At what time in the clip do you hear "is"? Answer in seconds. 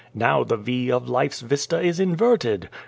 1.79-1.99